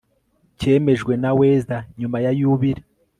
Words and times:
cyemejwe 0.59 1.13
naweza 1.21 1.77
nyuma 1.99 2.17
ya 2.25 2.31
yubile 2.39 2.81